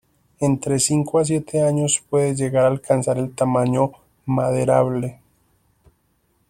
Entre 0.39 0.79
cinco 0.79 1.19
a 1.19 1.25
siete 1.25 1.61
años 1.61 2.03
puede 2.09 2.33
llegar 2.33 2.63
a 2.65 2.69
alcanzar 2.69 3.19
el 3.19 3.35
tamaño 3.35 3.91
maderable. 4.25 5.19